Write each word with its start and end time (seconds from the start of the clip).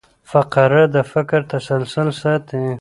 فقره 0.31 0.83
د 0.95 0.97
فکر 1.11 1.39
تسلسل 1.53 2.07
ساتي. 2.21 2.63